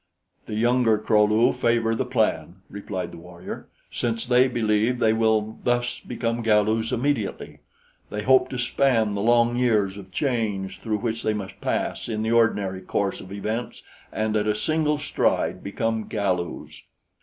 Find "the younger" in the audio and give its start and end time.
0.47-0.97